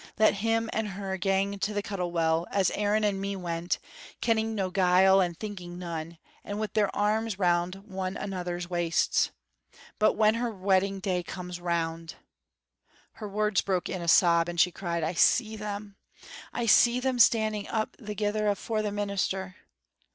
[0.17, 3.77] Let her and him gang to the Cuttle Well, as Aaron and me went,
[4.19, 9.29] kenning no guile and thinking none, and with their arms round one another's waists.
[9.99, 12.15] But when her wedding day comes round"
[13.17, 15.97] Her words broke in a sob and she cried: "I see them,
[16.51, 19.55] I see them standing up thegither afore the minister!